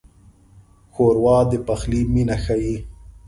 [0.93, 2.75] ښوروا د پخلي مینه ښيي.